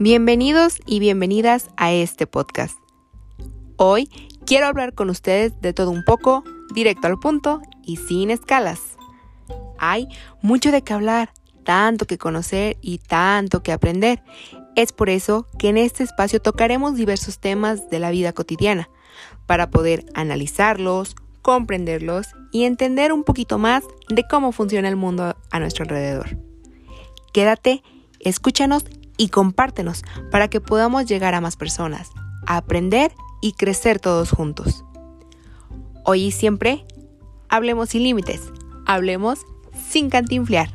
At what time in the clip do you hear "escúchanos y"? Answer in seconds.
28.18-29.28